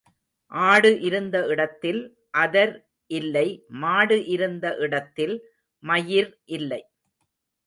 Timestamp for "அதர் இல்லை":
2.37-3.45